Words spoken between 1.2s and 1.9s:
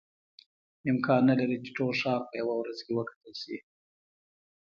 نه لري چې